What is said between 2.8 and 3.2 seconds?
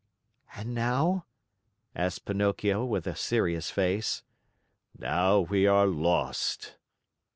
with a